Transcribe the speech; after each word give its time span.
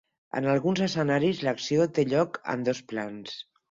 En 0.39 0.47
alguns 0.53 0.81
escenaris 0.85 1.43
l'acció 1.49 1.89
té 2.01 2.09
lloc 2.17 2.43
en 2.59 2.69
dos 2.73 2.87
plans. 2.93 3.43